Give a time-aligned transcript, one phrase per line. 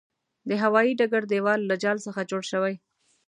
[0.49, 2.73] د هوايې ډګر دېوال له جال څخه جوړ شوی.